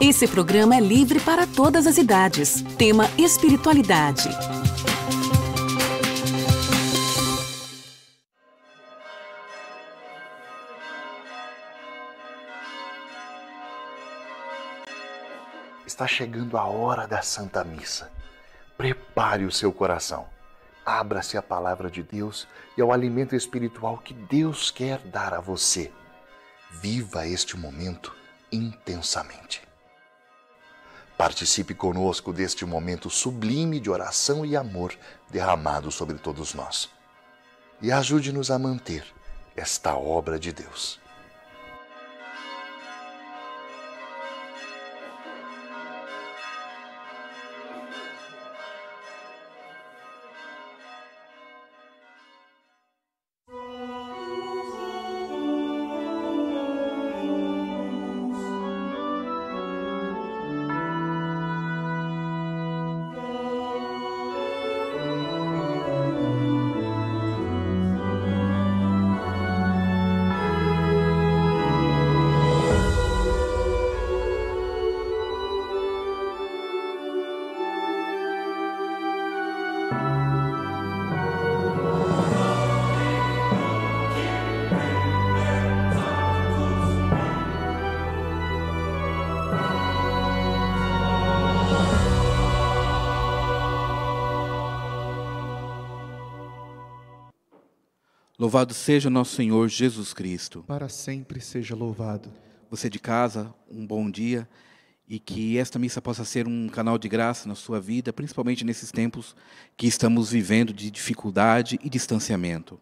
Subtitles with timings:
[0.00, 2.62] Esse programa é livre para todas as idades.
[2.78, 4.28] Tema Espiritualidade.
[15.84, 18.08] Está chegando a hora da Santa Missa.
[18.76, 20.28] Prepare o seu coração.
[20.86, 25.90] Abra-se à palavra de Deus e ao alimento espiritual que Deus quer dar a você.
[26.70, 28.14] Viva este momento
[28.52, 29.67] intensamente.
[31.18, 34.96] Participe conosco deste momento sublime de oração e amor
[35.28, 36.88] derramado sobre todos nós.
[37.82, 39.04] E ajude-nos a manter
[39.56, 41.00] esta obra de Deus.
[98.48, 100.64] Louvado seja nosso Senhor Jesus Cristo.
[100.66, 102.32] Para sempre seja louvado.
[102.70, 104.48] Você de casa, um bom dia
[105.06, 108.90] e que esta missa possa ser um canal de graça na sua vida, principalmente nesses
[108.90, 109.36] tempos
[109.76, 112.80] que estamos vivendo de dificuldade e distanciamento.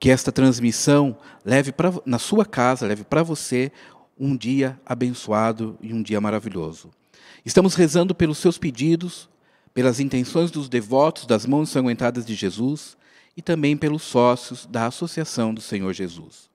[0.00, 3.70] Que esta transmissão leve para na sua casa, leve para você
[4.18, 6.90] um dia abençoado e um dia maravilhoso.
[7.44, 9.28] Estamos rezando pelos seus pedidos,
[9.74, 12.96] pelas intenções dos devotos das mãos ensanguentadas de Jesus
[13.38, 16.50] e também pelos sócios da Associação do Senhor Jesus.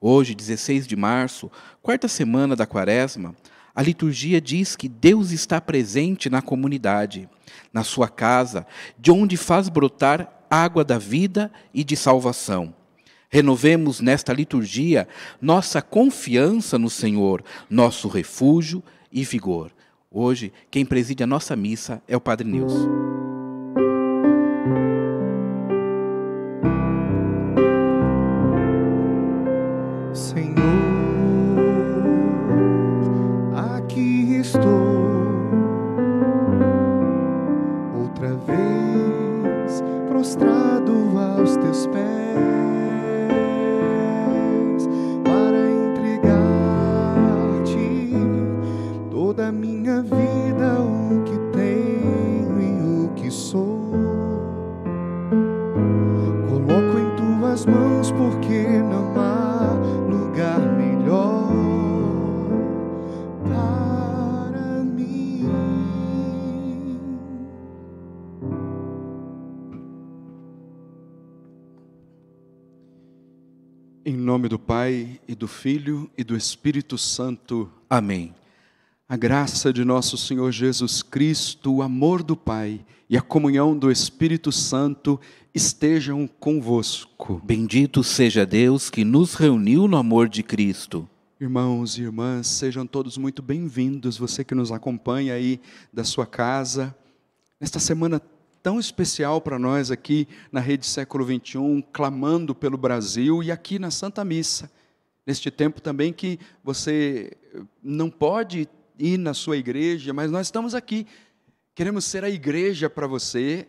[0.00, 1.52] Hoje, 16 de março,
[1.82, 3.36] quarta semana da Quaresma,
[3.74, 7.28] a liturgia diz que Deus está presente na comunidade,
[7.70, 8.66] na sua casa,
[8.98, 12.74] de onde faz brotar água da vida e de salvação.
[13.28, 15.06] Renovemos nesta liturgia
[15.38, 18.82] nossa confiança no Senhor, nosso refúgio
[19.12, 19.70] e vigor.
[20.10, 23.11] Hoje, quem preside a nossa missa é o Padre Nilson.
[74.74, 77.70] Pai e do Filho e do Espírito Santo.
[77.90, 78.34] Amém.
[79.06, 83.90] A graça de nosso Senhor Jesus Cristo, o amor do Pai e a comunhão do
[83.90, 85.20] Espírito Santo
[85.54, 87.38] estejam convosco.
[87.44, 91.06] Bendito seja Deus que nos reuniu no amor de Cristo.
[91.38, 95.60] Irmãos e irmãs, sejam todos muito bem-vindos, você que nos acompanha aí
[95.92, 96.96] da sua casa,
[97.60, 98.18] nesta semana
[98.62, 103.90] tão especial para nós aqui na Rede Século XXI, clamando pelo Brasil e aqui na
[103.90, 104.70] Santa Missa.
[105.26, 107.36] Neste tempo também que você
[107.82, 108.68] não pode
[108.98, 111.06] ir na sua igreja, mas nós estamos aqui.
[111.74, 113.66] Queremos ser a igreja para você,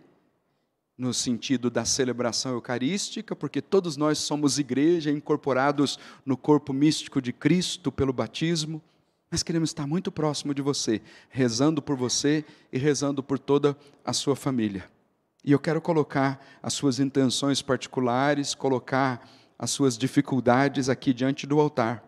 [0.98, 7.34] no sentido da celebração eucarística, porque todos nós somos igreja, incorporados no corpo místico de
[7.34, 8.82] Cristo pelo batismo.
[9.34, 13.76] Mas queremos estar muito próximo de você, rezando por você e rezando por toda
[14.06, 14.88] a sua família.
[15.44, 19.28] E eu quero colocar as suas intenções particulares, colocar
[19.58, 22.04] as suas dificuldades aqui diante do altar.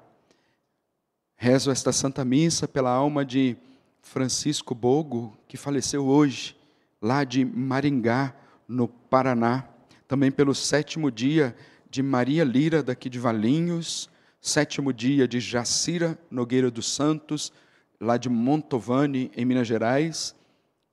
[1.35, 3.57] Rezo esta Santa Missa pela alma de
[4.03, 6.55] Francisco Bogo, que faleceu hoje,
[7.01, 8.35] lá de Maringá,
[8.67, 9.67] no Paraná.
[10.07, 11.55] Também pelo sétimo dia
[11.89, 14.11] de Maria Lira, daqui de Valinhos,
[14.45, 17.51] sétimo dia de Jacira Nogueira dos Santos,
[17.99, 20.35] lá de Montovani, em Minas Gerais,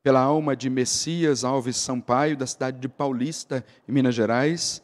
[0.02, 4.82] pela alma de Messias Alves Sampaio, da cidade de Paulista, em Minas Gerais,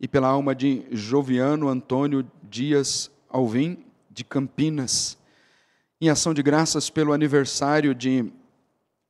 [0.00, 5.18] e pela alma de Joviano Antônio Dias Alvim, de Campinas.
[6.00, 8.32] em ação de graças pelo aniversário de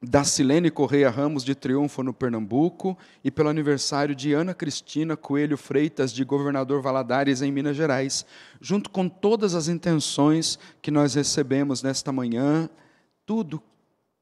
[0.05, 5.57] da Silene Correia Ramos de Triunfo no Pernambuco e pelo aniversário de Ana Cristina Coelho
[5.57, 8.27] Freitas de Governador Valadares em Minas Gerais,
[8.61, 12.69] junto com todas as intenções que nós recebemos nesta manhã,
[13.25, 13.63] tudo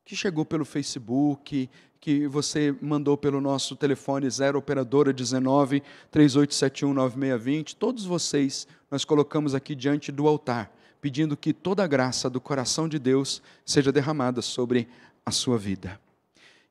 [0.04, 1.68] que chegou pelo Facebook,
[2.00, 9.54] que você mandou pelo nosso telefone 0 operadora 19 3871 9620, todos vocês nós colocamos
[9.54, 14.40] aqui diante do altar pedindo que toda a graça do coração de Deus seja derramada
[14.40, 14.86] sobre
[15.24, 16.00] a sua vida.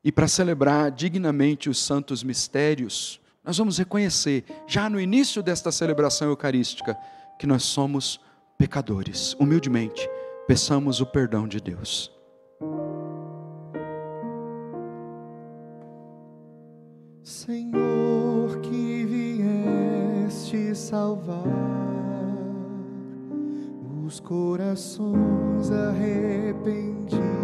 [0.04, 6.28] E para celebrar dignamente os santos mistérios, nós vamos reconhecer, já no início desta celebração
[6.28, 6.96] eucarística,
[7.38, 8.20] que nós somos
[8.58, 9.34] pecadores.
[9.34, 10.08] Humildemente,
[10.46, 12.10] peçamos o perdão de Deus.
[17.22, 21.42] Senhor, que vieste salvar
[24.04, 27.41] os corações arrependidos.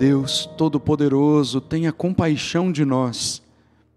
[0.00, 3.42] Deus Todo-Poderoso, tenha compaixão de nós,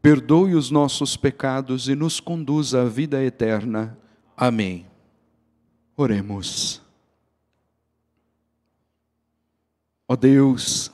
[0.01, 3.97] perdoe os nossos pecados e nos conduza à vida eterna.
[4.35, 4.85] Amém.
[5.95, 6.81] Oremos.
[10.05, 10.91] Ó Deus,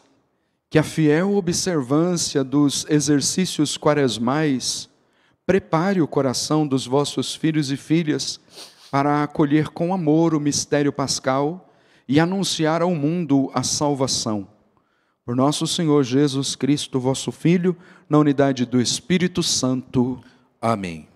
[0.70, 4.88] que a fiel observância dos exercícios quaresmais
[5.44, 8.40] prepare o coração dos vossos filhos e filhas
[8.92, 11.68] para acolher com amor o mistério pascal
[12.08, 14.59] e anunciar ao mundo a salvação.
[15.26, 17.78] Por nosso Senhor Jesus Cristo, vosso Filho,
[18.10, 20.22] na unidade do Espírito Santo.
[20.62, 21.08] Amém.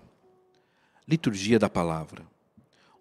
[1.06, 2.22] Liturgia da Palavra.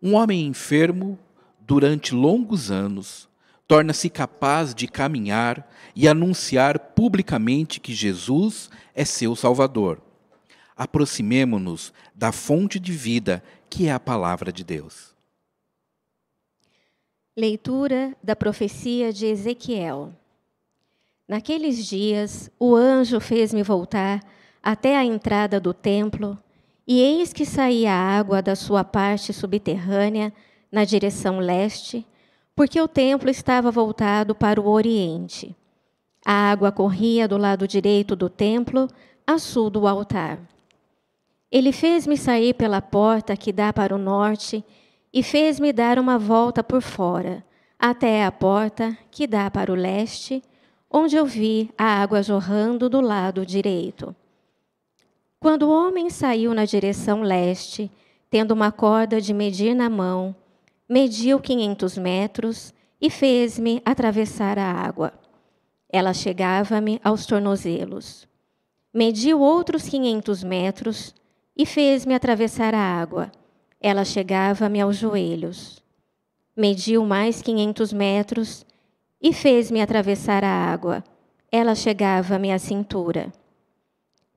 [0.01, 1.17] Um homem enfermo,
[1.59, 3.29] durante longos anos,
[3.67, 10.01] torna-se capaz de caminhar e anunciar publicamente que Jesus é seu Salvador.
[10.75, 15.15] Aproximemo-nos da fonte de vida que é a palavra de Deus.
[17.35, 20.13] Leitura da profecia de Ezequiel.
[21.33, 24.21] Naqueles dias, o anjo fez-me voltar
[24.61, 26.37] até a entrada do templo,
[26.87, 30.31] e eis que saía água da sua parte subterrânea
[30.71, 32.05] na direção leste,
[32.55, 35.55] porque o templo estava voltado para o oriente.
[36.23, 38.87] A água corria do lado direito do templo,
[39.25, 40.39] a sul do altar.
[41.51, 44.63] Ele fez-me sair pela porta que dá para o norte
[45.11, 47.43] e fez-me dar uma volta por fora,
[47.79, 50.43] até a porta que dá para o leste,
[50.93, 54.15] onde eu vi a água jorrando do lado direito.
[55.39, 57.91] Quando o homem saiu na direção leste,
[58.29, 60.35] tendo uma corda de medir na mão,
[60.87, 62.71] mediu quinhentos metros
[63.01, 65.11] e fez-me atravessar a água.
[65.89, 68.27] Ela chegava-me aos tornozelos.
[68.93, 71.13] Mediu outros quinhentos metros
[71.57, 73.31] e fez-me atravessar a água.
[73.81, 75.81] Ela chegava-me aos joelhos.
[76.55, 78.63] Mediu mais quinhentos metros
[79.23, 81.01] e fez-me atravessar a água.
[81.49, 83.31] Ela chegava-me à cintura.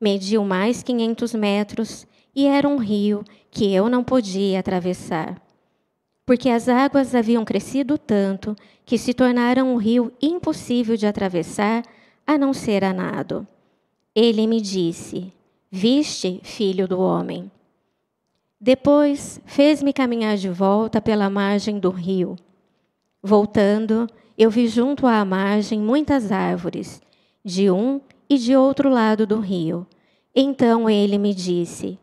[0.00, 5.42] Mediu mais quinhentos metros e era um rio que eu não podia atravessar.
[6.24, 11.82] Porque as águas haviam crescido tanto que se tornaram um rio impossível de atravessar,
[12.26, 13.46] a não ser a nado.
[14.14, 15.32] Ele me disse:
[15.70, 17.50] Viste, filho do homem?
[18.60, 22.36] Depois fez-me caminhar de volta pela margem do rio.
[23.22, 27.00] Voltando, eu vi junto à margem muitas árvores,
[27.44, 29.86] de um e de outro lado do rio.
[30.34, 31.98] Então ele me disse: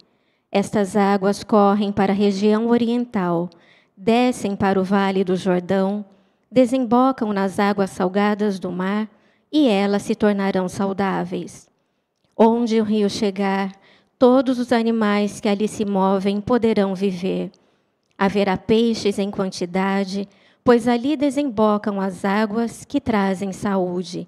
[0.51, 3.49] Estas águas correm para a região oriental,
[3.95, 6.03] descem para o vale do Jordão,
[6.51, 9.09] desembocam nas águas salgadas do mar
[9.51, 11.69] e elas se tornarão saudáveis.
[12.35, 13.71] Onde o rio chegar,
[14.17, 17.51] todos os animais que ali se movem poderão viver.
[18.17, 20.27] Haverá peixes em quantidade,
[20.63, 24.27] pois ali desembocam as águas que trazem saúde,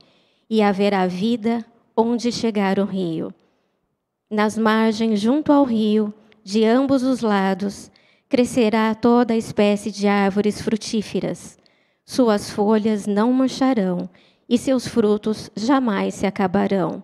[0.50, 1.66] e haverá vida
[1.96, 3.34] onde chegar o rio.
[4.30, 6.14] Nas margens, junto ao rio,
[6.44, 7.90] de ambos os lados,
[8.28, 11.58] crescerá toda espécie de árvores frutíferas.
[12.06, 14.10] Suas folhas não murcharão,
[14.48, 17.04] e seus frutos jamais se acabarão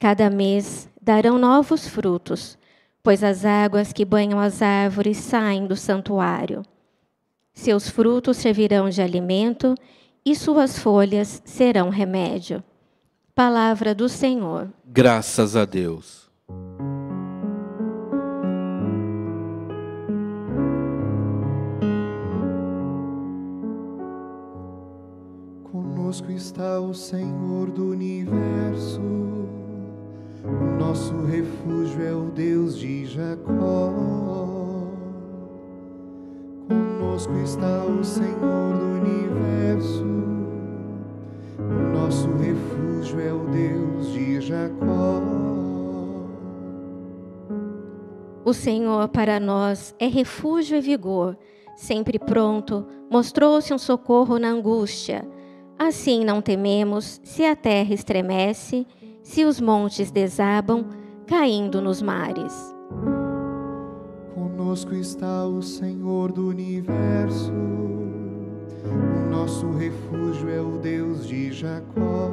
[0.00, 2.56] Cada mês darão novos frutos,
[3.02, 6.62] pois as águas que banham as árvores saem do santuário.
[7.60, 9.74] Seus frutos servirão de alimento
[10.24, 12.64] e suas folhas serão remédio.
[13.34, 14.70] Palavra do Senhor.
[14.82, 16.30] Graças a Deus.
[25.70, 29.02] Conosco está o Senhor do universo
[30.42, 34.59] o nosso refúgio é o Deus de Jacó.
[36.70, 40.04] Conosco está o Senhor do universo.
[41.58, 45.20] O nosso refúgio é o Deus de Jacó.
[48.44, 51.36] O Senhor para nós é refúgio e vigor,
[51.74, 55.26] sempre pronto, mostrou-se um socorro na angústia.
[55.76, 58.86] Assim não tememos se a terra estremece
[59.24, 60.86] se os montes desabam,
[61.26, 62.79] caindo nos mares.
[64.70, 67.52] Conosco está o Senhor do universo,
[68.86, 72.30] o nosso refúgio é o Deus de Jacó.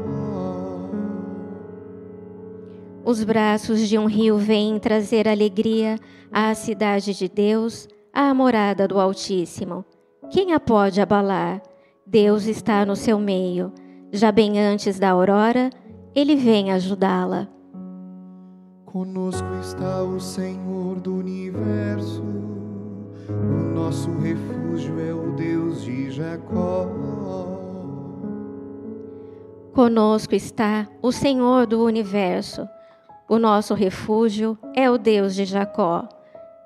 [3.04, 5.98] Os braços de um rio vêm trazer alegria
[6.32, 9.84] à cidade de Deus, à morada do Altíssimo.
[10.30, 11.60] Quem a pode abalar?
[12.06, 13.74] Deus está no seu meio.
[14.12, 15.72] Já bem antes da aurora,
[16.14, 17.57] ele vem ajudá-la.
[18.88, 22.24] Conosco está o Senhor do universo,
[23.30, 26.88] o nosso refúgio é o Deus de Jacó.
[29.74, 32.66] Conosco está o Senhor do universo,
[33.28, 36.08] o nosso refúgio é o Deus de Jacó.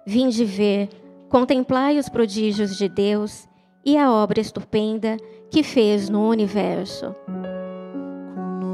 [0.05, 0.89] Vinde ver,
[1.27, 3.49] contemplai os prodígios de Deus
[3.83, 5.17] e a obra estupenda
[5.49, 7.15] que fez no universo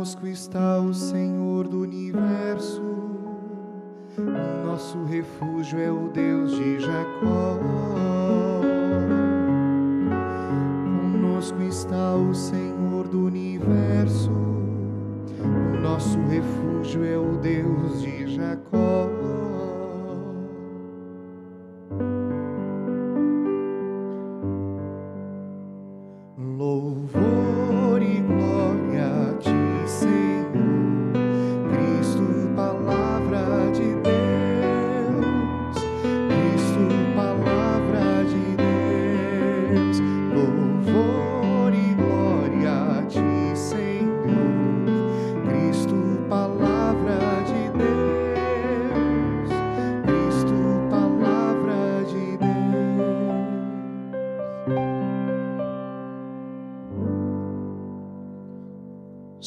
[0.07, 2.81] conosco está o Senhor do universo.
[4.17, 7.59] Nosso refúgio é o Deus de Jacó.
[11.01, 14.31] Conosco está o Senhor do universo.
[15.83, 19.16] Nosso refúgio é o Deus de Jacó.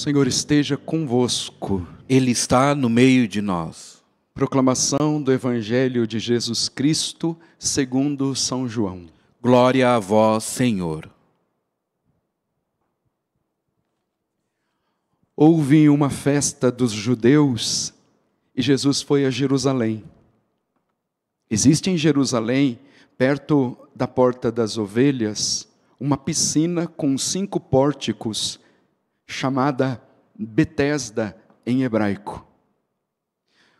[0.00, 1.86] Senhor esteja convosco.
[2.08, 4.02] Ele está no meio de nós.
[4.32, 9.04] Proclamação do Evangelho de Jesus Cristo, segundo São João.
[9.42, 11.10] Glória a vós, Senhor.
[15.36, 17.92] Houve uma festa dos judeus
[18.56, 20.02] e Jesus foi a Jerusalém.
[21.50, 22.78] Existe em Jerusalém,
[23.18, 25.68] perto da Porta das Ovelhas,
[26.00, 28.58] uma piscina com cinco pórticos
[29.30, 30.02] chamada
[30.36, 32.46] Betesda em hebraico.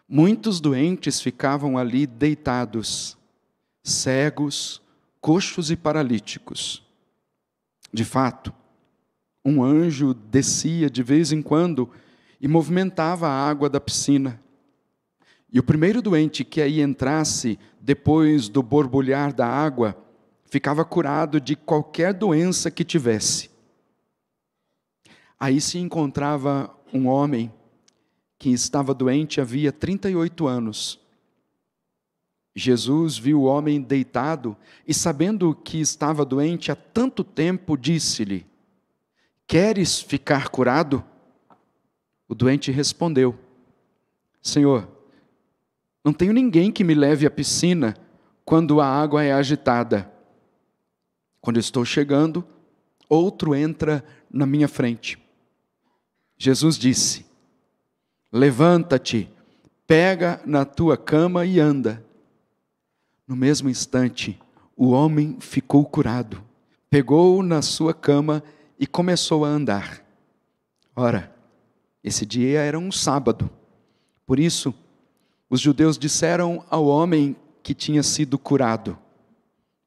[0.09, 3.19] Muitos doentes ficavam ali deitados,
[3.83, 4.81] cegos,
[5.21, 6.87] coxos e paralíticos.
[7.93, 8.53] De fato,
[9.45, 11.91] um anjo descia de vez em quando
[12.41, 14.41] e movimentava a água da piscina.
[15.53, 19.97] E o primeiro doente que aí entrasse, depois do borbulhar da água,
[20.45, 23.50] ficava curado de qualquer doença que tivesse.
[25.41, 27.51] Aí se encontrava um homem
[28.39, 31.01] que estava doente havia 38 anos.
[32.55, 34.55] Jesus viu o homem deitado
[34.87, 38.47] e, sabendo que estava doente há tanto tempo, disse-lhe:
[39.47, 41.03] Queres ficar curado?
[42.29, 43.39] O doente respondeu:
[44.43, 44.89] Senhor,
[46.05, 47.97] não tenho ninguém que me leve à piscina
[48.45, 50.11] quando a água é agitada.
[51.41, 52.45] Quando estou chegando,
[53.09, 55.20] outro entra na minha frente.
[56.43, 57.27] Jesus disse:
[58.33, 59.31] Levanta-te,
[59.87, 62.03] pega na tua cama e anda.
[63.29, 64.41] No mesmo instante,
[64.75, 66.43] o homem ficou curado,
[66.89, 68.43] pegou na sua cama
[68.79, 70.03] e começou a andar.
[70.97, 71.31] Ora,
[72.03, 73.51] esse dia era um sábado.
[74.25, 74.73] Por isso,
[75.51, 78.97] os judeus disseram ao homem que tinha sido curado: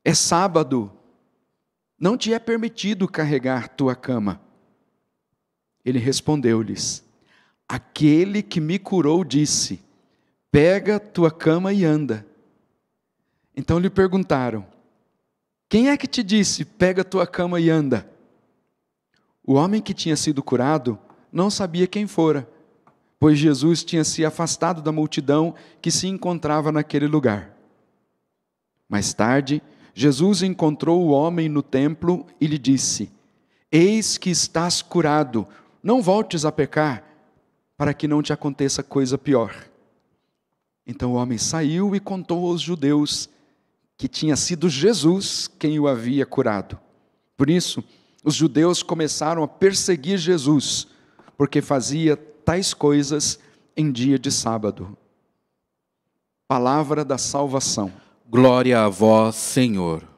[0.06, 0.92] É sábado,
[1.98, 4.43] não te é permitido carregar tua cama.
[5.86, 7.04] Ele respondeu-lhes:
[7.68, 9.82] Aquele que me curou disse:
[10.52, 12.26] Pega tua cama e anda.
[13.56, 14.66] Então lhe perguntaram:
[15.68, 18.10] Quem é que te disse: Pega tua cama e anda?
[19.44, 20.98] O homem que tinha sido curado
[21.32, 22.48] não sabia quem fora,
[23.20, 27.58] pois Jesus tinha se afastado da multidão que se encontrava naquele lugar.
[28.88, 29.62] Mais tarde,
[29.94, 33.12] Jesus encontrou o homem no templo e lhe disse:
[33.72, 35.48] Eis que estás curado,
[35.84, 37.04] não voltes a pecar
[37.78, 39.54] para que não te aconteça coisa pior.
[40.88, 43.30] Então o homem saiu e contou aos judeus
[43.98, 46.80] que tinha sido Jesus quem o havia curado.
[47.36, 47.84] Por isso,
[48.24, 50.88] os judeus começaram a perseguir Jesus,
[51.38, 53.40] porque fazia tais coisas
[53.76, 54.98] em dia de sábado.
[56.48, 57.92] Palavra da salvação.
[58.30, 60.13] Glória a vós, Senhor.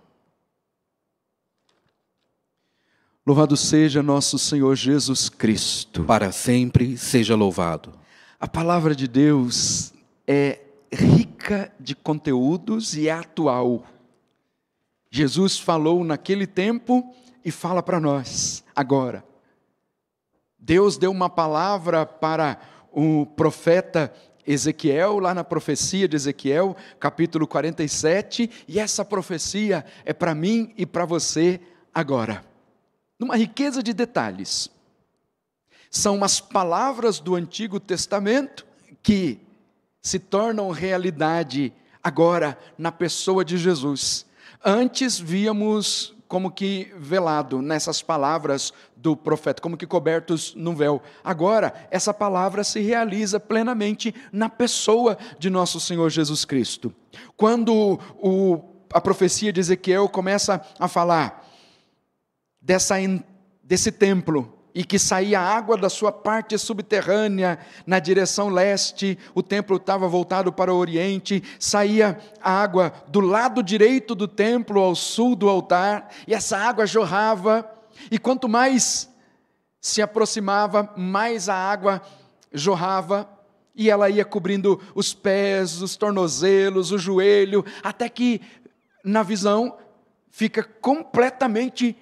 [3.27, 6.03] Louvado seja nosso Senhor Jesus Cristo.
[6.03, 7.91] Para sempre seja louvado.
[8.39, 9.91] A palavra de Deus
[10.27, 10.59] é
[10.93, 13.83] rica de conteúdos e é atual.
[15.09, 19.25] Jesus falou naquele tempo e fala para nós agora.
[20.59, 22.59] Deus deu uma palavra para
[22.91, 24.13] o profeta
[24.45, 30.85] Ezequiel, lá na profecia de Ezequiel, capítulo 47, e essa profecia é para mim e
[30.85, 31.59] para você
[31.91, 32.53] agora
[33.19, 34.69] numa riqueza de detalhes.
[35.89, 38.65] São umas palavras do Antigo Testamento
[39.01, 39.39] que
[40.01, 41.73] se tornam realidade
[42.03, 44.25] agora na pessoa de Jesus.
[44.63, 51.01] Antes víamos como que velado nessas palavras do profeta, como que cobertos no véu.
[51.23, 56.93] Agora, essa palavra se realiza plenamente na pessoa de nosso Senhor Jesus Cristo.
[57.37, 58.59] Quando o,
[58.91, 61.44] a profecia de Ezequiel começa a falar
[62.65, 62.95] dessa,
[63.63, 69.77] desse templo e que saía água da sua parte subterrânea na direção leste, o templo
[69.77, 75.47] estava voltado para o oriente, saía água do lado direito do templo ao sul do
[75.47, 77.65] altar, e essa água jorrava,
[78.11, 79.09] e quanto mais
[79.79, 82.01] se aproximava, mais a água
[82.51, 83.29] jorrava,
[83.73, 88.41] e ela ia cobrindo os pés, os tornozelos, o joelho, até que
[89.05, 89.77] na visão
[90.29, 91.95] fica completamente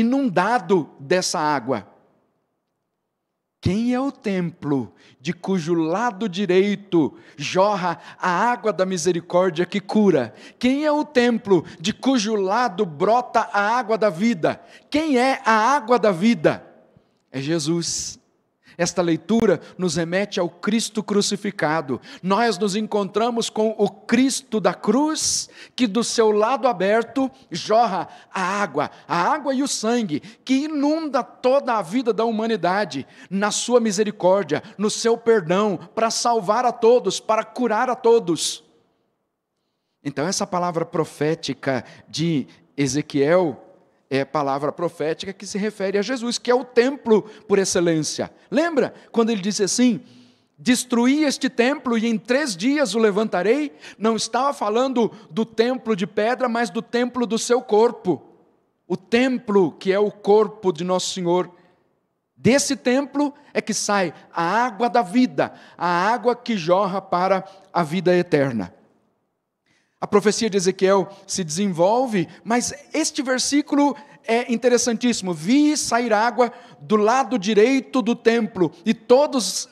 [0.00, 1.86] inundado dessa água.
[3.60, 10.32] Quem é o templo de cujo lado direito jorra a água da misericórdia que cura?
[10.58, 14.62] Quem é o templo de cujo lado brota a água da vida?
[14.88, 16.64] Quem é a água da vida?
[17.32, 18.20] É Jesus.
[18.78, 22.00] Esta leitura nos remete ao Cristo crucificado.
[22.22, 28.40] Nós nos encontramos com o Cristo da cruz, que do seu lado aberto jorra a
[28.40, 33.80] água, a água e o sangue, que inunda toda a vida da humanidade, na sua
[33.80, 38.62] misericórdia, no seu perdão, para salvar a todos, para curar a todos.
[40.04, 43.67] Então, essa palavra profética de Ezequiel
[44.10, 48.30] é palavra profética que se refere a Jesus, que é o templo por excelência.
[48.50, 50.00] Lembra quando ele disse assim:
[50.58, 53.72] Destruí este templo e em três dias o levantarei?
[53.98, 58.22] Não estava falando do templo de pedra, mas do templo do seu corpo.
[58.86, 61.50] O templo que é o corpo de Nosso Senhor
[62.40, 67.82] Desse templo é que sai a água da vida, a água que jorra para a
[67.82, 68.72] vida eterna.
[70.00, 75.34] A profecia de Ezequiel se desenvolve, mas este versículo é interessantíssimo.
[75.34, 79.68] Vi sair água do lado direito do templo, e todos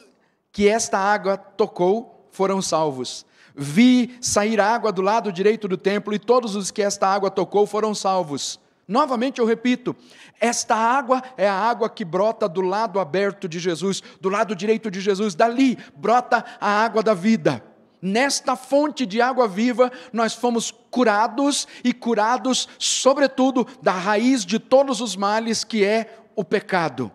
[0.51, 3.25] que esta água tocou foram salvos.
[3.55, 7.65] Vi sair água do lado direito do templo, e todos os que esta água tocou
[7.65, 8.59] foram salvos.
[8.89, 9.95] Novamente eu repito,
[10.41, 14.91] esta água é a água que brota do lado aberto de Jesus, do lado direito
[14.91, 17.63] de Jesus, dali brota a água da vida.
[18.07, 25.01] Nesta fonte de água viva, nós fomos curados e curados, sobretudo, da raiz de todos
[25.01, 27.11] os males que é o pecado.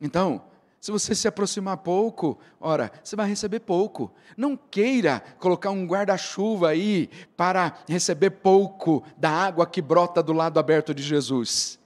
[0.00, 0.42] Então,
[0.80, 4.12] se você se aproximar pouco, ora, você vai receber pouco.
[4.36, 10.58] Não queira colocar um guarda-chuva aí para receber pouco da água que brota do lado
[10.58, 11.77] aberto de Jesus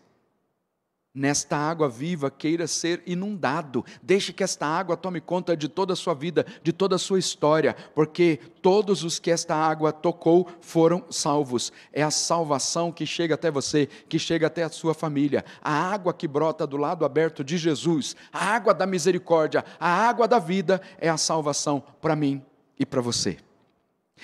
[1.15, 3.85] nesta água viva queira ser inundado.
[4.03, 7.19] Deixe que esta água tome conta de toda a sua vida, de toda a sua
[7.19, 11.73] história, porque todos os que esta água tocou foram salvos.
[11.93, 15.45] É a salvação que chega até você, que chega até a sua família.
[15.61, 20.27] A água que brota do lado aberto de Jesus, a água da misericórdia, a água
[20.27, 22.43] da vida é a salvação para mim
[22.79, 23.37] e para você.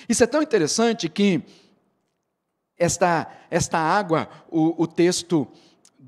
[0.07, 1.43] Isso é tão interessante que
[2.77, 5.45] esta, esta água, o, o texto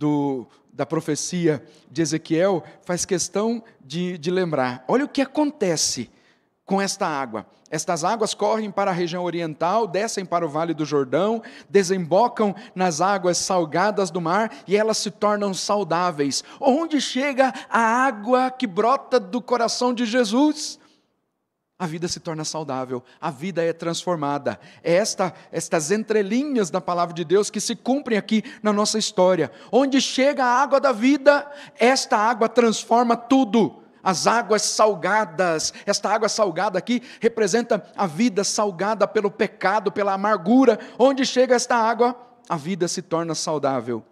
[0.01, 4.83] do, da profecia de Ezequiel faz questão de, de lembrar.
[4.87, 6.09] Olha o que acontece
[6.65, 7.45] com esta água.
[7.69, 12.99] Estas águas correm para a região oriental, descem para o vale do Jordão, desembocam nas
[12.99, 16.43] águas salgadas do mar e elas se tornam saudáveis.
[16.59, 20.79] Onde chega a água que brota do coração de Jesus?
[21.81, 24.59] A vida se torna saudável, a vida é transformada.
[24.83, 29.51] É esta, estas entrelinhas da palavra de Deus que se cumprem aqui na nossa história.
[29.71, 33.81] Onde chega a água da vida, esta água transforma tudo.
[34.03, 40.77] As águas salgadas, esta água salgada aqui representa a vida salgada pelo pecado, pela amargura.
[40.99, 42.15] Onde chega esta água,
[42.47, 44.05] a vida se torna saudável.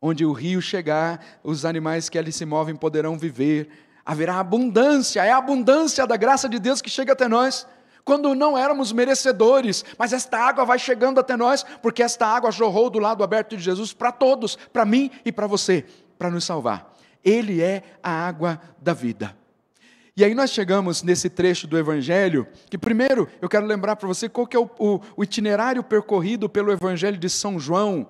[0.00, 5.30] Onde o rio chegar, os animais que ali se movem poderão viver haverá abundância, é
[5.30, 7.66] a abundância da graça de Deus que chega até nós.
[8.04, 12.90] Quando não éramos merecedores, mas esta água vai chegando até nós, porque esta água jorrou
[12.90, 15.86] do lado aberto de Jesus para todos, para mim e para você,
[16.18, 16.94] para nos salvar.
[17.24, 19.34] Ele é a água da vida.
[20.16, 24.28] E aí nós chegamos nesse trecho do Evangelho, que primeiro eu quero lembrar para você
[24.28, 28.06] qual que é o, o, o itinerário percorrido pelo Evangelho de São João,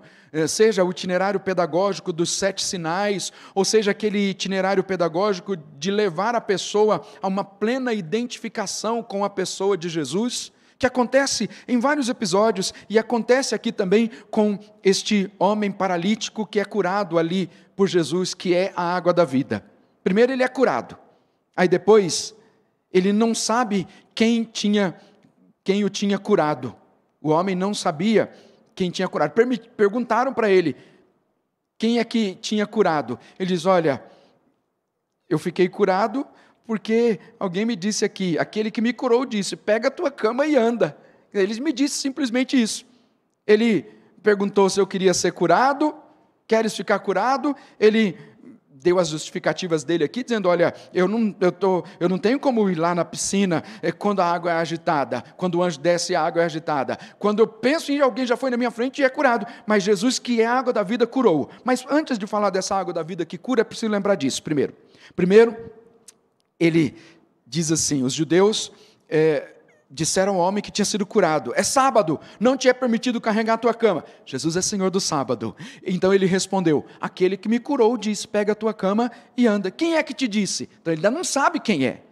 [0.48, 6.40] seja o itinerário pedagógico dos sete sinais, ou seja aquele itinerário pedagógico de levar a
[6.40, 12.74] pessoa a uma plena identificação com a pessoa de Jesus, que acontece em vários episódios
[12.90, 18.54] e acontece aqui também com este homem paralítico que é curado ali por Jesus, que
[18.54, 19.64] é a água da vida.
[20.02, 20.98] Primeiro ele é curado.
[21.56, 22.34] Aí depois,
[22.92, 24.96] ele não sabe quem tinha
[25.62, 26.76] quem o tinha curado.
[27.22, 28.30] O homem não sabia
[28.74, 29.32] quem tinha curado.
[29.76, 30.76] Perguntaram para ele
[31.78, 33.18] quem é que tinha curado.
[33.38, 34.02] Ele diz: Olha,
[35.28, 36.26] eu fiquei curado
[36.66, 40.56] porque alguém me disse aqui, aquele que me curou disse: Pega a tua cama e
[40.56, 40.96] anda.
[41.32, 42.86] Ele me disse simplesmente isso.
[43.46, 43.82] Ele
[44.22, 45.94] perguntou se eu queria ser curado.
[46.46, 47.56] Queres ficar curado?
[47.80, 48.16] Ele
[48.84, 52.68] deu as justificativas dele aqui, dizendo: olha, eu não, eu tô, eu não tenho como
[52.68, 56.22] ir lá na piscina é, quando a água é agitada, quando o anjo desce a
[56.22, 56.98] água é agitada.
[57.18, 60.18] Quando eu penso em alguém já foi na minha frente e é curado, mas Jesus,
[60.18, 61.48] que é a água da vida, curou.
[61.64, 64.42] Mas antes de falar dessa água da vida que cura, é preciso lembrar disso.
[64.42, 64.74] Primeiro,
[65.16, 65.56] primeiro
[66.60, 66.94] ele
[67.46, 68.70] diz assim: os judeus.
[69.08, 69.53] É,
[69.90, 73.58] disseram ao homem que tinha sido curado: É sábado, não te é permitido carregar a
[73.58, 74.04] tua cama.
[74.24, 75.54] Jesus é Senhor do sábado.
[75.86, 79.70] Então ele respondeu: Aquele que me curou disse: Pega a tua cama e anda.
[79.70, 80.68] Quem é que te disse?
[80.80, 82.02] Então ele ainda não sabe quem é.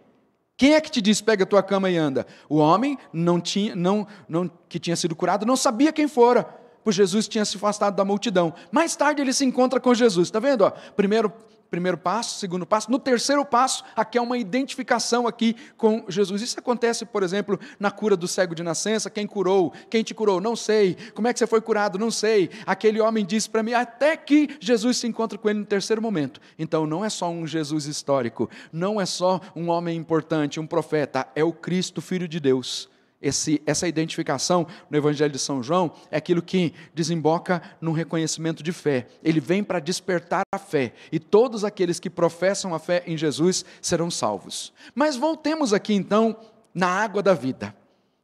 [0.57, 2.27] Quem é que te disse: Pega a tua cama e anda?
[2.49, 6.45] O homem não tinha, não, não, que tinha sido curado não sabia quem fora,
[6.85, 8.55] pois Jesus tinha se afastado da multidão.
[8.71, 10.29] Mais tarde ele se encontra com Jesus.
[10.29, 10.63] Está vendo?
[10.63, 10.71] Ó?
[10.71, 11.33] Primeiro
[11.73, 12.91] primeiro passo, segundo passo.
[12.91, 16.43] No terceiro passo, aqui é uma identificação aqui com Jesus.
[16.43, 19.09] Isso acontece, por exemplo, na cura do cego de nascença.
[19.09, 19.73] Quem curou?
[19.89, 20.39] Quem te curou?
[20.39, 20.99] Não sei.
[21.15, 21.99] Como é que você foi curado?
[21.99, 22.51] Não sei.
[22.67, 26.43] Aquele homem disse para mim, até que Jesus se encontra com ele no terceiro momento.
[26.59, 31.27] Então, não é só um Jesus histórico, não é só um homem importante, um profeta,
[31.35, 32.92] é o Cristo, Filho de Deus
[33.23, 38.73] esse, essa identificação no Evangelho de São João é aquilo que desemboca num reconhecimento de
[38.73, 39.07] fé.
[39.23, 43.65] Ele vem para despertar a fé, e todos aqueles que professam a fé em Jesus
[43.81, 44.73] serão salvos.
[44.95, 46.37] Mas voltemos aqui então
[46.75, 47.75] na água da vida,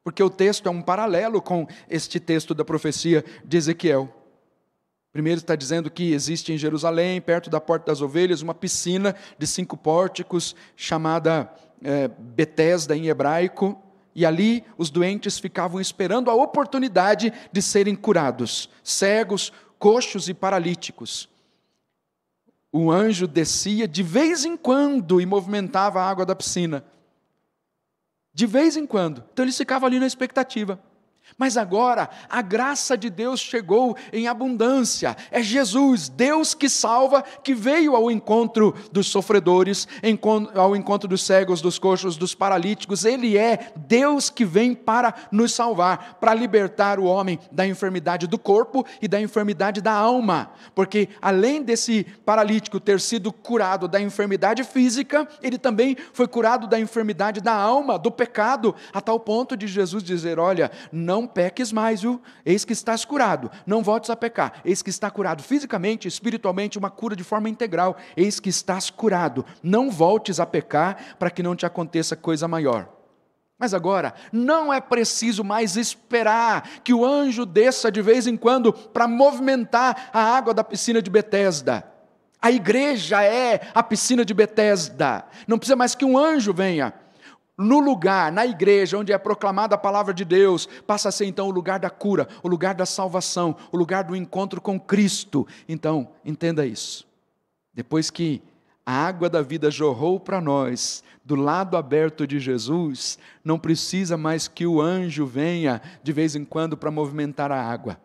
[0.02, 4.12] porque o texto é um paralelo com este texto da profecia de Ezequiel.
[5.12, 9.46] Primeiro está dizendo que existe em Jerusalém, perto da Porta das Ovelhas, uma piscina de
[9.46, 11.50] cinco pórticos chamada
[11.82, 13.80] é, Betesda em hebraico,
[14.18, 21.28] e ali os doentes ficavam esperando a oportunidade de serem curados, cegos, coxos e paralíticos.
[22.72, 26.84] O anjo descia de vez em quando e movimentava a água da piscina.
[28.34, 29.22] De vez em quando.
[29.32, 30.82] Então eles ficavam ali na expectativa.
[31.36, 35.16] Mas agora a graça de Deus chegou em abundância.
[35.30, 39.86] É Jesus, Deus que salva, que veio ao encontro dos sofredores,
[40.54, 43.04] ao encontro dos cegos, dos coxos, dos paralíticos.
[43.04, 48.38] Ele é Deus que vem para nos salvar, para libertar o homem da enfermidade do
[48.38, 50.50] corpo e da enfermidade da alma.
[50.74, 56.78] Porque além desse paralítico ter sido curado da enfermidade física, ele também foi curado da
[56.78, 61.72] enfermidade da alma, do pecado, a tal ponto de Jesus dizer: Olha, não não peques
[61.72, 62.22] mais, viu?
[62.46, 64.60] Eis que estás curado, não voltes a pecar.
[64.64, 67.96] Eis que está curado fisicamente, espiritualmente, uma cura de forma integral.
[68.16, 72.88] Eis que estás curado, não voltes a pecar para que não te aconteça coisa maior.
[73.58, 78.72] Mas agora, não é preciso mais esperar que o anjo desça de vez em quando
[78.72, 81.84] para movimentar a água da piscina de Betesda.
[82.40, 85.24] A igreja é a piscina de Betesda.
[85.48, 86.94] Não precisa mais que um anjo venha
[87.58, 91.48] no lugar, na igreja, onde é proclamada a palavra de Deus, passa a ser então
[91.48, 95.44] o lugar da cura, o lugar da salvação, o lugar do encontro com Cristo.
[95.68, 97.04] Então, entenda isso.
[97.74, 98.40] Depois que
[98.86, 104.46] a água da vida jorrou para nós, do lado aberto de Jesus, não precisa mais
[104.46, 108.00] que o anjo venha de vez em quando para movimentar a água.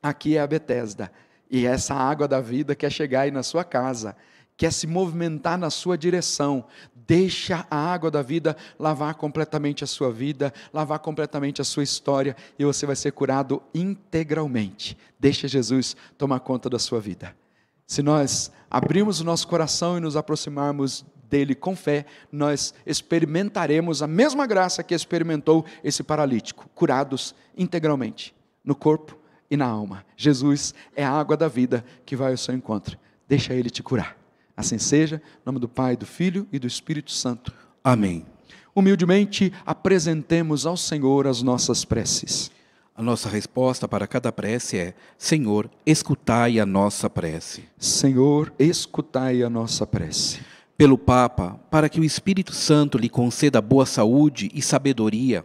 [0.00, 1.10] Aqui é a Betesda,
[1.50, 4.16] e essa água da vida quer chegar aí na sua casa
[4.56, 6.64] quer se movimentar na sua direção,
[7.06, 12.36] deixa a água da vida lavar completamente a sua vida, lavar completamente a sua história,
[12.58, 14.96] e você vai ser curado integralmente.
[15.18, 17.34] Deixa Jesus tomar conta da sua vida.
[17.86, 24.06] Se nós abrirmos o nosso coração e nos aproximarmos dele com fé, nós experimentaremos a
[24.06, 29.16] mesma graça que experimentou esse paralítico, curados integralmente, no corpo
[29.50, 30.04] e na alma.
[30.16, 32.98] Jesus é a água da vida que vai ao seu encontro.
[33.28, 34.25] Deixa ele te curar.
[34.56, 37.52] Assim seja, em nome do Pai, do Filho e do Espírito Santo.
[37.84, 38.24] Amém.
[38.74, 42.50] Humildemente apresentemos ao Senhor as nossas preces.
[42.94, 47.64] A nossa resposta para cada prece é: Senhor, escutai a nossa prece.
[47.78, 50.40] Senhor, escutai a nossa prece.
[50.76, 55.44] Pelo Papa, para que o Espírito Santo lhe conceda boa saúde e sabedoria,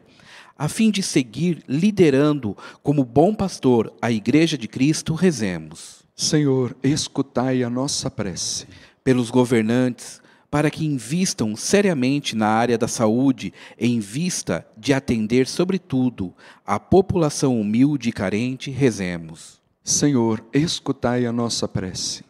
[0.58, 6.02] a fim de seguir liderando como bom pastor a Igreja de Cristo, rezemos.
[6.16, 8.68] Senhor, escutai a nossa prece
[9.04, 16.34] pelos governantes para que invistam seriamente na área da saúde em vista de atender, sobretudo,
[16.66, 19.62] a população humilde e carente, rezemos.
[19.82, 22.26] Senhor, escutai a nossa prece.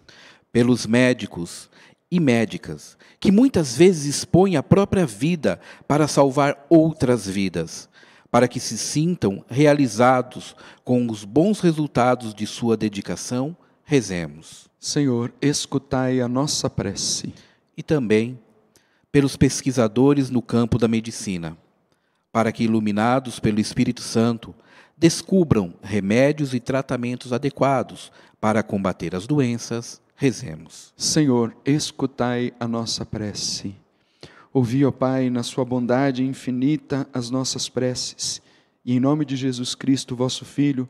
[0.54, 1.68] Pelos médicos
[2.12, 7.90] e médicas, que muitas vezes expõem a própria vida para salvar outras vidas,
[8.30, 14.71] para que se sintam realizados com os bons resultados de sua dedicação, rezemos.
[14.82, 17.32] Senhor, escutai a nossa prece.
[17.78, 18.40] E também
[19.12, 21.56] pelos pesquisadores no campo da medicina,
[22.32, 24.56] para que, iluminados pelo Espírito Santo,
[24.98, 30.92] descubram remédios e tratamentos adequados para combater as doenças, rezemos.
[30.98, 33.76] Senhor, escutai a nossa prece.
[34.52, 38.42] Ouvi, ó Pai, na Sua bondade infinita as nossas preces,
[38.84, 40.90] e em nome de Jesus Cristo, vosso Filho,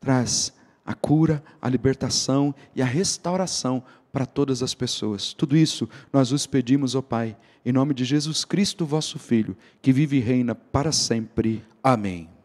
[0.00, 0.52] traz
[0.88, 5.34] a cura, a libertação e a restauração para todas as pessoas.
[5.34, 9.92] Tudo isso nós os pedimos, ó Pai, em nome de Jesus Cristo, vosso Filho, que
[9.92, 11.62] vive e reina para sempre.
[11.84, 12.37] Amém.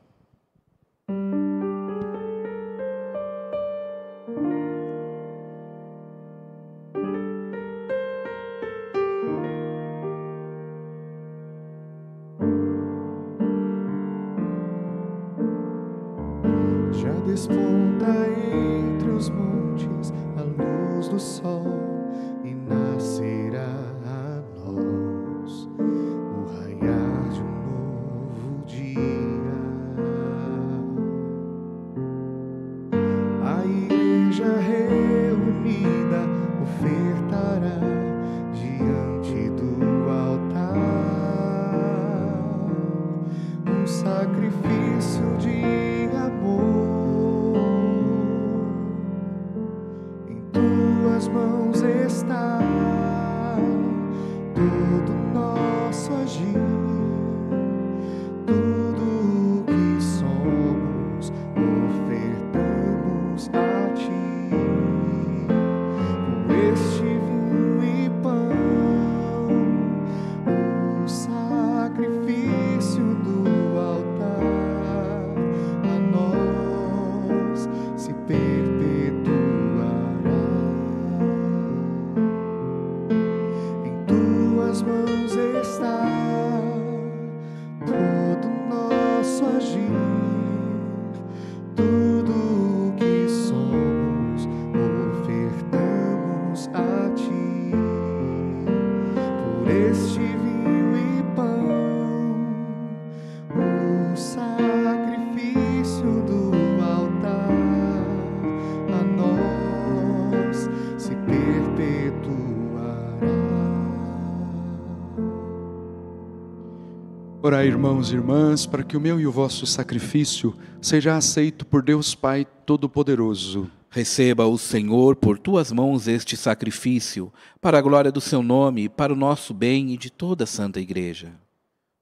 [117.64, 121.82] Orai, irmãos e irmãs, para que o meu e o vosso sacrifício seja aceito por
[121.82, 123.72] Deus Pai Todo-Poderoso.
[123.90, 129.14] Receba o Senhor por tuas mãos este sacrifício, para a glória do seu nome, para
[129.14, 131.32] o nosso bem e de toda a Santa Igreja.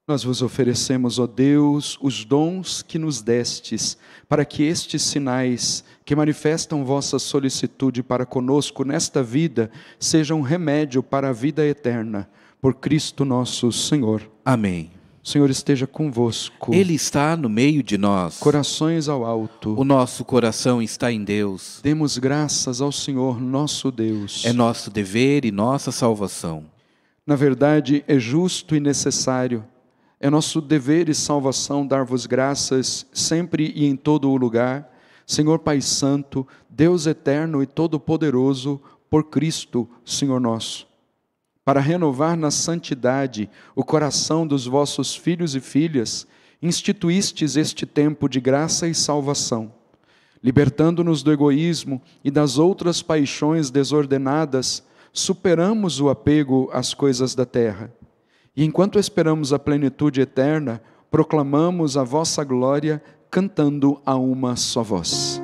[0.08, 3.96] Nós vos oferecemos, ó Deus, os dons que nos destes,
[4.28, 9.70] para que estes sinais que manifestam vossa solicitude para conosco nesta vida
[10.00, 12.28] sejam remédio para a vida eterna.
[12.60, 14.28] Por Cristo nosso Senhor.
[14.44, 14.91] Amém.
[15.24, 16.74] O Senhor esteja convosco.
[16.74, 18.38] Ele está no meio de nós.
[18.38, 19.78] Corações ao alto.
[19.78, 21.78] O nosso coração está em Deus.
[21.80, 24.44] Demos graças ao Senhor nosso Deus.
[24.44, 26.64] É nosso dever e nossa salvação.
[27.24, 29.64] Na verdade, é justo e necessário.
[30.18, 34.88] É nosso dever e salvação dar-vos graças sempre e em todo o lugar,
[35.26, 40.91] Senhor Pai Santo, Deus eterno e todo-poderoso, por Cristo, Senhor nosso.
[41.64, 46.26] Para renovar na santidade o coração dos vossos filhos e filhas,
[46.60, 49.72] instituístes este tempo de graça e salvação,
[50.42, 54.82] libertando-nos do egoísmo e das outras paixões desordenadas,
[55.12, 57.92] superamos o apego às coisas da terra.
[58.56, 65.40] E enquanto esperamos a plenitude eterna, proclamamos a vossa glória cantando a uma só voz.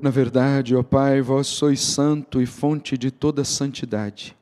[0.00, 4.36] Na verdade, ó Pai, vós sois santo e fonte de toda santidade.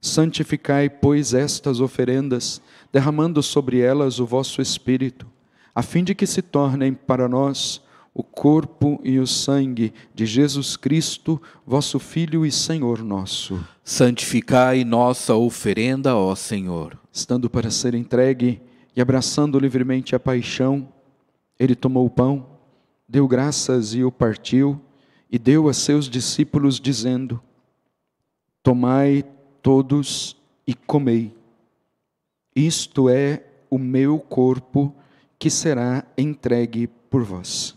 [0.00, 2.60] Santificai, pois, estas oferendas,
[2.92, 5.26] derramando sobre elas o vosso Espírito,
[5.74, 7.82] a fim de que se tornem para nós
[8.14, 13.58] o corpo e o sangue de Jesus Cristo, vosso Filho e Senhor nosso.
[13.82, 16.96] Santificai nossa oferenda, ó Senhor.
[17.12, 18.62] Estando para ser entregue
[18.94, 20.88] e abraçando livremente a paixão,
[21.58, 22.53] ele tomou o pão,
[23.08, 24.80] deu graças e o partiu,
[25.30, 27.40] e deu a seus discípulos, dizendo:
[28.62, 29.24] Tomai
[29.62, 30.36] todos
[30.66, 31.34] e comei.
[32.54, 34.94] Isto é o meu corpo
[35.38, 37.76] que será entregue por vós.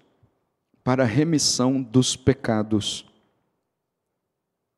[0.83, 3.05] para a remissão dos pecados.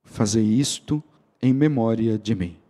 [0.03, 1.03] Fazei isto
[1.41, 2.62] em memória de mim.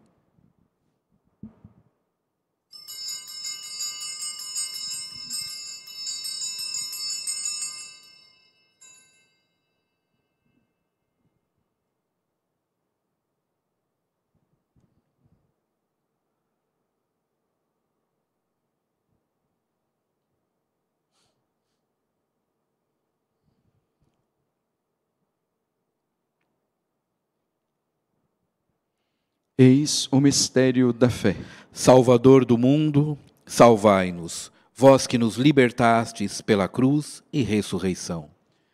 [29.63, 31.37] Eis o mistério da fé.
[31.71, 38.27] Salvador do mundo, salvai-nos, vós que nos libertastes pela cruz e ressurreição.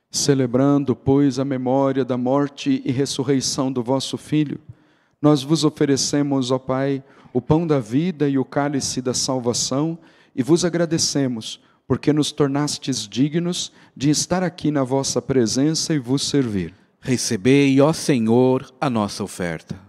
[0.10, 4.60] Celebrando, pois, a memória da morte e ressurreição do vosso Filho,
[5.22, 9.96] nós vos oferecemos, ó Pai, o pão da vida e o cálice da salvação,
[10.36, 16.28] e vos agradecemos, porque nos tornastes dignos de estar aqui na vossa presença e vos
[16.28, 16.74] servir.
[17.00, 19.89] Recebei, ó Senhor, a nossa oferta.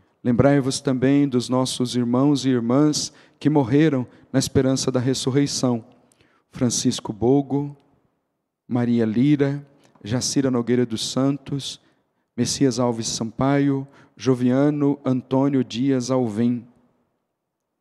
[0.23, 5.83] Lembrai-vos também dos nossos irmãos e irmãs que morreram na esperança da ressurreição.
[6.51, 7.75] Francisco Bogo,
[8.67, 9.65] Maria Lira,
[10.03, 11.79] Jacira Nogueira dos Santos,
[12.37, 16.65] Messias Alves Sampaio, Joviano Antônio Dias Alvim.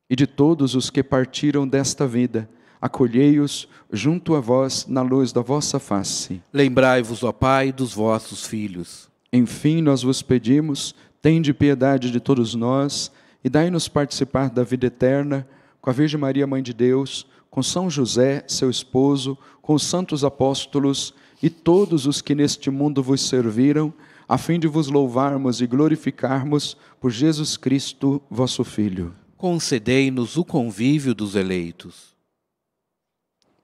[0.08, 2.48] E de todos os que partiram desta vida,
[2.80, 6.42] acolhei-os junto a vós na luz da vossa face.
[6.52, 9.10] Lembrai-vos, ó Pai, dos vossos filhos.
[9.32, 13.12] Enfim, nós vos pedimos, tende piedade de todos nós
[13.44, 15.46] e dai-nos participar da vida eterna
[15.80, 20.24] com a Virgem Maria, Mãe de Deus, com São José, seu esposo, com os santos
[20.24, 23.92] apóstolos e todos os que neste mundo vos serviram,
[24.28, 29.14] a fim de vos louvarmos e glorificarmos por Jesus Cristo, vosso Filho.
[29.36, 32.14] Concedei-nos o convívio dos eleitos.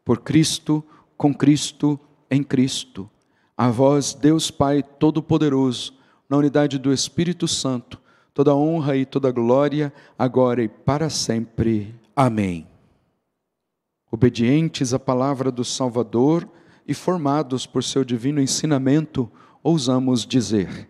[0.05, 0.83] Por Cristo,
[1.17, 2.01] com Cristo,
[2.31, 3.09] em Cristo.
[3.57, 5.96] A vós, Deus Pai Todo-Poderoso,
[6.29, 8.01] na unidade do Espírito Santo,
[8.35, 11.95] toda honra e toda glória, agora e para sempre.
[12.15, 12.67] Amém.
[14.11, 16.49] Obedientes à palavra do Salvador
[16.87, 19.31] e formados por seu divino ensinamento,
[19.63, 20.89] ousamos dizer: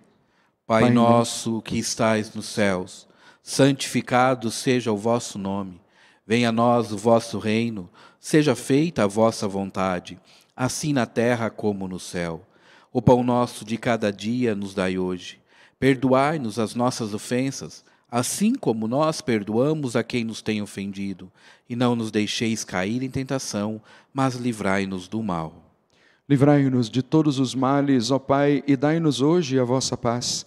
[0.66, 3.08] Pai, nosso que estais nos céus,
[3.42, 5.80] santificado seja o vosso nome.
[6.26, 10.18] Venha a nós o vosso reino, seja feita a vossa vontade,
[10.56, 12.44] assim na terra como no céu.
[12.96, 15.38] O pão nosso de cada dia nos dai hoje.
[15.78, 21.30] Perdoai-nos as nossas ofensas, assim como nós perdoamos a quem nos tem ofendido,
[21.68, 23.82] e não nos deixeis cair em tentação,
[24.14, 25.74] mas livrai-nos do mal.
[26.26, 30.46] Livrai-nos de todos os males, ó Pai, e dai-nos hoje a vossa paz.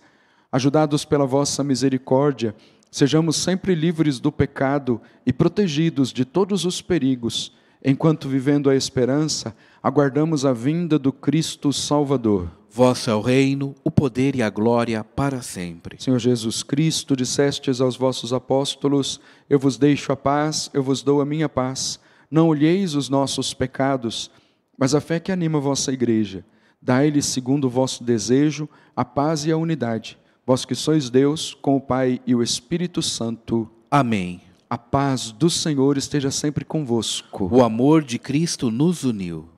[0.52, 2.56] Ajudados pela vossa misericórdia,
[2.90, 9.56] sejamos sempre livres do pecado e protegidos de todos os perigos, enquanto vivendo a esperança,
[9.82, 12.50] aguardamos a vinda do Cristo Salvador.
[12.72, 16.02] Vosso é o reino, o poder e a glória para sempre.
[16.02, 19.20] Senhor Jesus Cristo, dissestes aos vossos apóstolos:
[19.50, 22.00] Eu vos deixo a paz, eu vos dou a minha paz.
[22.30, 24.30] Não olheis os nossos pecados,
[24.78, 26.46] mas a fé que anima a vossa igreja.
[26.82, 30.18] Dai-lhes, segundo o vosso desejo, a paz e a unidade.
[30.46, 33.70] Vós que sois Deus, com o Pai e o Espírito Santo.
[33.92, 34.49] Amém.
[34.72, 37.50] A paz do Senhor esteja sempre convosco.
[37.52, 39.50] O amor de Cristo nos uniu.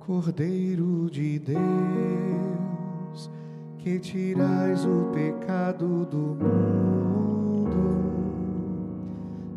[0.00, 3.30] Cordeiro de Deus,
[3.78, 7.70] que tirais o pecado do mundo,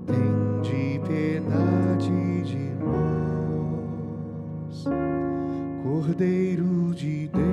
[0.05, 4.85] tende piedade de nós.
[5.81, 7.46] Cordeiro de Deus,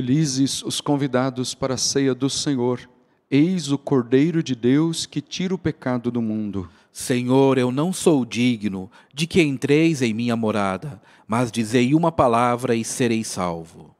[0.00, 2.88] Felizes os convidados para a ceia do Senhor.
[3.30, 6.70] Eis o Cordeiro de Deus que tira o pecado do mundo.
[6.90, 12.74] Senhor, eu não sou digno de que entreis em minha morada, mas dizei uma palavra
[12.74, 13.94] e serei salvo.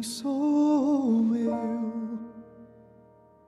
[0.00, 2.18] Quem sou eu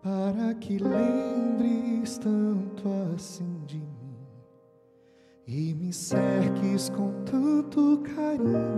[0.02, 4.18] para que lembres tanto assim de mim
[5.46, 8.71] e me cerques com tanto carinho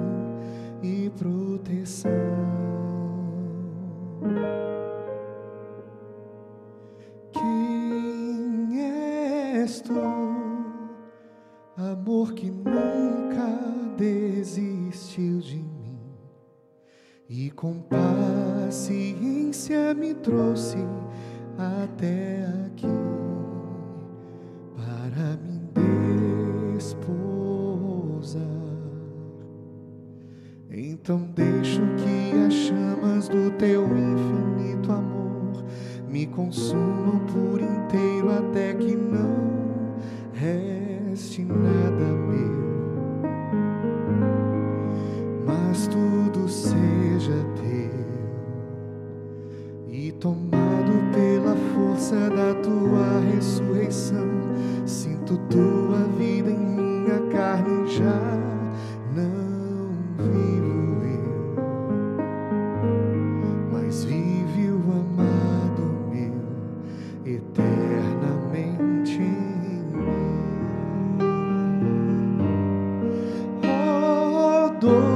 [74.87, 75.14] Oh,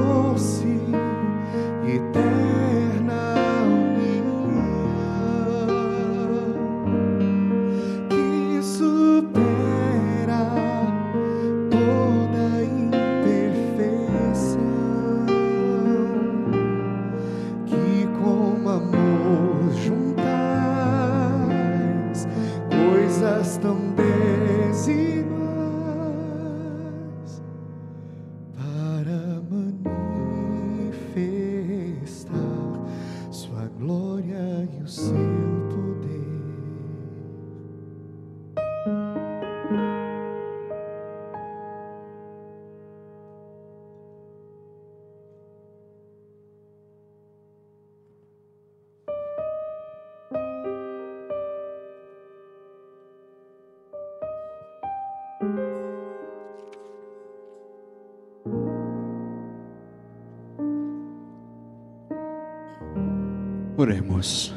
[63.79, 64.53] Oremos.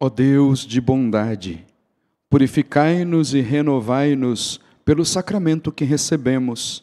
[0.00, 1.64] Ó Deus de bondade,
[2.28, 6.82] purificai-nos e renovai-nos pelo sacramento que recebemos,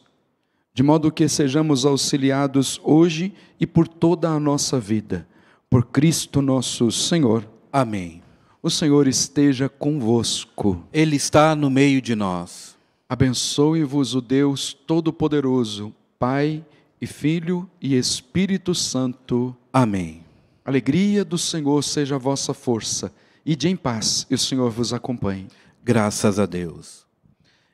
[0.74, 5.28] de modo que sejamos auxiliados hoje e por toda a nossa vida,
[5.70, 7.46] por Cristo nosso Senhor.
[7.74, 8.22] Amém.
[8.64, 10.82] O Senhor esteja convosco.
[10.94, 12.78] Ele está no meio de nós.
[13.10, 19.56] Abençoe-vos o Deus Todo-Poderoso, Pai e Filho e Espírito Santo.
[19.74, 20.24] Amém.
[20.64, 23.12] Alegria do Senhor seja a vossa força.
[23.46, 25.48] Ide em paz e o Senhor vos acompanhe.
[25.84, 27.08] Graças a Deus.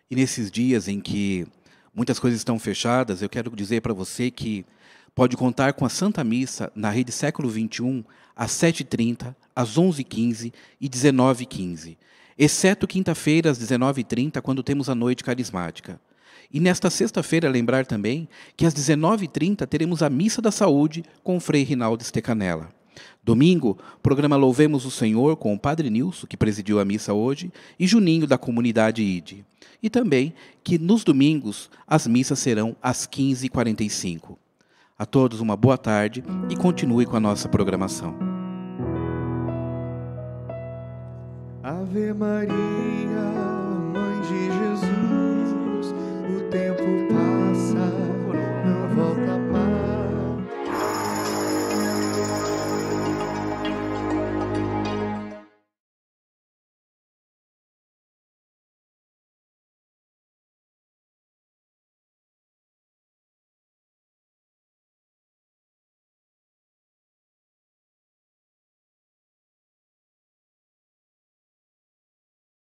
[0.09, 1.45] E nesses dias em que
[1.93, 4.65] muitas coisas estão fechadas, eu quero dizer para você que
[5.13, 8.05] pode contar com a Santa Missa na rede século XXI
[8.35, 11.97] às 7h30, às 11h15 e 19h15,
[12.37, 15.99] exceto quinta-feira às 19h30, quando temos a noite carismática.
[16.51, 21.39] E nesta sexta-feira, lembrar também que às 19h30 teremos a Missa da Saúde com o
[21.39, 22.69] Frei Rinaldo Stecanella.
[23.23, 27.85] Domingo, programa Louvemos o Senhor com o Padre Nilson, que presidiu a missa hoje, e
[27.85, 29.43] Juninho da comunidade ID.
[29.83, 30.33] E também
[30.63, 34.37] que nos domingos as missas serão às 15h45.
[34.97, 38.17] A todos uma boa tarde e continue com a nossa programação.
[41.61, 43.06] Ave Maria,
[48.97, 49.36] for